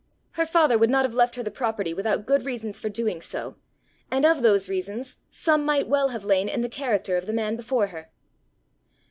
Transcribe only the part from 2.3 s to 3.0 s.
reasons for